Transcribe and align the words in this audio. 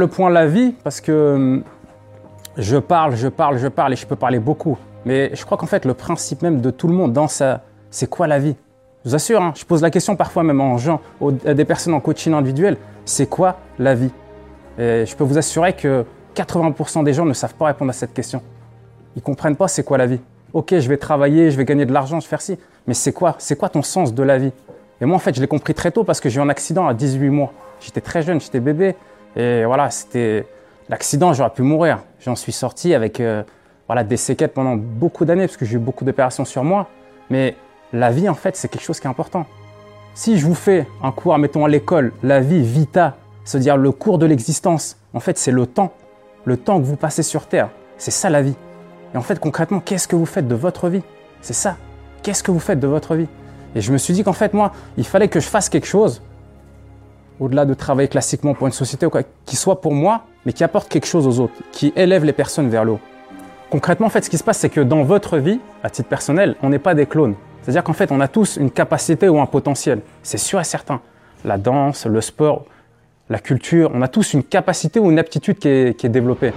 Le 0.00 0.06
point 0.06 0.30
la 0.30 0.46
vie, 0.46 0.72
parce 0.82 1.02
que 1.02 1.34
hum, 1.34 1.62
je 2.56 2.78
parle, 2.78 3.16
je 3.16 3.28
parle, 3.28 3.58
je 3.58 3.68
parle 3.68 3.92
et 3.92 3.96
je 3.96 4.06
peux 4.06 4.16
parler 4.16 4.38
beaucoup. 4.38 4.78
Mais 5.04 5.30
je 5.34 5.44
crois 5.44 5.58
qu'en 5.58 5.66
fait, 5.66 5.84
le 5.84 5.92
principe 5.92 6.40
même 6.40 6.62
de 6.62 6.70
tout 6.70 6.88
le 6.88 6.94
monde 6.94 7.12
dans 7.12 7.28
ça, 7.28 7.60
c'est 7.90 8.08
quoi 8.08 8.26
la 8.26 8.38
vie? 8.38 8.56
Je 9.04 9.10
vous 9.10 9.14
assure, 9.14 9.42
hein, 9.42 9.52
je 9.54 9.62
pose 9.66 9.82
la 9.82 9.90
question 9.90 10.16
parfois 10.16 10.42
même 10.42 10.58
en 10.58 10.78
gens, 10.78 11.02
à 11.44 11.52
des 11.52 11.66
personnes 11.66 11.92
en 11.92 12.00
coaching 12.00 12.32
individuel, 12.32 12.78
c'est 13.04 13.26
quoi 13.26 13.58
la 13.78 13.94
vie? 13.94 14.10
Et 14.78 15.04
je 15.04 15.14
peux 15.14 15.24
vous 15.24 15.36
assurer 15.36 15.74
que 15.74 16.06
80% 16.34 17.04
des 17.04 17.12
gens 17.12 17.26
ne 17.26 17.34
savent 17.34 17.56
pas 17.56 17.66
répondre 17.66 17.90
à 17.90 17.92
cette 17.92 18.14
question. 18.14 18.40
Ils 19.16 19.22
comprennent 19.22 19.56
pas 19.56 19.68
c'est 19.68 19.84
quoi 19.84 19.98
la 19.98 20.06
vie. 20.06 20.20
Ok, 20.54 20.78
je 20.78 20.88
vais 20.88 20.96
travailler, 20.96 21.50
je 21.50 21.58
vais 21.58 21.66
gagner 21.66 21.84
de 21.84 21.92
l'argent, 21.92 22.20
je 22.20 22.24
vais 22.24 22.30
faire 22.30 22.40
ci, 22.40 22.58
mais 22.86 22.94
c'est 22.94 23.12
quoi 23.12 23.34
C'est 23.36 23.56
quoi 23.56 23.68
ton 23.68 23.82
sens 23.82 24.14
de 24.14 24.22
la 24.22 24.38
vie? 24.38 24.52
Et 25.02 25.04
moi, 25.04 25.16
en 25.16 25.20
fait, 25.20 25.34
je 25.34 25.42
l'ai 25.42 25.46
compris 25.46 25.74
très 25.74 25.90
tôt 25.90 26.04
parce 26.04 26.20
que 26.20 26.30
j'ai 26.30 26.40
eu 26.40 26.42
un 26.42 26.48
accident 26.48 26.88
à 26.88 26.94
18 26.94 27.28
mois. 27.28 27.52
J'étais 27.80 28.00
très 28.00 28.22
jeune, 28.22 28.40
j'étais 28.40 28.60
bébé, 28.60 28.96
et 29.36 29.64
voilà, 29.64 29.90
c'était 29.90 30.46
l'accident, 30.88 31.32
j'aurais 31.32 31.50
pu 31.50 31.62
mourir. 31.62 32.00
J'en 32.20 32.36
suis 32.36 32.52
sorti 32.52 32.94
avec 32.94 33.20
euh, 33.20 33.42
voilà, 33.86 34.04
des 34.04 34.16
séquelles 34.16 34.50
pendant 34.50 34.76
beaucoup 34.76 35.24
d'années 35.24 35.46
parce 35.46 35.56
que 35.56 35.64
j'ai 35.64 35.76
eu 35.76 35.80
beaucoup 35.80 36.04
d'opérations 36.04 36.44
sur 36.44 36.64
moi. 36.64 36.88
Mais 37.30 37.56
la 37.92 38.10
vie, 38.10 38.28
en 38.28 38.34
fait, 38.34 38.56
c'est 38.56 38.68
quelque 38.68 38.82
chose 38.82 39.00
qui 39.00 39.06
est 39.06 39.10
important. 39.10 39.46
Si 40.14 40.38
je 40.38 40.46
vous 40.46 40.54
fais 40.54 40.86
un 41.02 41.12
cours, 41.12 41.36
mettons 41.38 41.64
à 41.64 41.68
l'école, 41.68 42.12
la 42.22 42.40
vie, 42.40 42.62
vita, 42.62 43.16
c'est-à-dire 43.44 43.76
le 43.76 43.92
cours 43.92 44.18
de 44.18 44.26
l'existence, 44.26 44.96
en 45.14 45.20
fait, 45.20 45.38
c'est 45.38 45.52
le 45.52 45.66
temps. 45.66 45.92
Le 46.44 46.56
temps 46.56 46.80
que 46.80 46.84
vous 46.84 46.96
passez 46.96 47.22
sur 47.22 47.46
Terre. 47.46 47.70
C'est 47.96 48.10
ça 48.10 48.30
la 48.30 48.42
vie. 48.42 48.56
Et 49.14 49.16
en 49.16 49.22
fait, 49.22 49.38
concrètement, 49.38 49.80
qu'est-ce 49.80 50.08
que 50.08 50.16
vous 50.16 50.26
faites 50.26 50.48
de 50.48 50.54
votre 50.54 50.88
vie? 50.88 51.02
C'est 51.40 51.54
ça. 51.54 51.76
Qu'est-ce 52.22 52.42
que 52.42 52.50
vous 52.50 52.60
faites 52.60 52.80
de 52.80 52.86
votre 52.86 53.14
vie? 53.14 53.28
Et 53.74 53.80
je 53.80 53.92
me 53.92 53.98
suis 53.98 54.14
dit 54.14 54.24
qu'en 54.24 54.32
fait, 54.32 54.52
moi, 54.52 54.72
il 54.96 55.06
fallait 55.06 55.28
que 55.28 55.40
je 55.40 55.48
fasse 55.48 55.68
quelque 55.68 55.86
chose, 55.86 56.22
au-delà 57.40 57.64
de 57.64 57.74
travailler 57.74 58.08
classiquement 58.08 58.54
pour 58.54 58.66
une 58.66 58.72
société, 58.72 59.08
quoi, 59.08 59.22
qui 59.46 59.56
soit 59.56 59.80
pour 59.80 59.94
moi, 59.94 60.24
mais 60.46 60.52
qui 60.52 60.62
apporte 60.62 60.88
quelque 60.88 61.06
chose 61.06 61.26
aux 61.26 61.42
autres, 61.42 61.54
qui 61.72 61.92
élève 61.96 62.24
les 62.24 62.34
personnes 62.34 62.68
vers 62.68 62.84
le 62.84 62.92
haut. 62.92 63.00
Concrètement, 63.70 64.06
en 64.06 64.10
fait, 64.10 64.22
ce 64.22 64.30
qui 64.30 64.38
se 64.38 64.44
passe, 64.44 64.58
c'est 64.58 64.68
que 64.68 64.80
dans 64.80 65.02
votre 65.02 65.38
vie, 65.38 65.60
à 65.82 65.90
titre 65.90 66.08
personnel, 66.08 66.56
on 66.62 66.68
n'est 66.68 66.78
pas 66.78 66.94
des 66.94 67.06
clones. 67.06 67.34
C'est-à-dire 67.62 67.82
qu'en 67.82 67.92
fait, 67.92 68.12
on 68.12 68.20
a 68.20 68.28
tous 68.28 68.56
une 68.56 68.70
capacité 68.70 69.28
ou 69.28 69.40
un 69.40 69.46
potentiel. 69.46 70.00
C'est 70.22 70.38
sûr 70.38 70.60
et 70.60 70.64
certain. 70.64 71.00
La 71.44 71.56
danse, 71.56 72.06
le 72.06 72.20
sport, 72.20 72.64
la 73.28 73.38
culture, 73.38 73.90
on 73.94 74.02
a 74.02 74.08
tous 74.08 74.34
une 74.34 74.42
capacité 74.42 74.98
ou 75.00 75.10
une 75.10 75.18
aptitude 75.18 75.58
qui 75.58 75.68
est 75.68 76.08
développée. 76.08 76.52